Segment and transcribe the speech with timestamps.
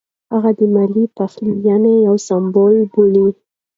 [0.33, 3.27] هغه د ملي پخلاینې یو سمبول بولي.